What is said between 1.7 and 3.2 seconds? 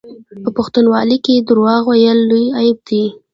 ویل لوی عیب دی.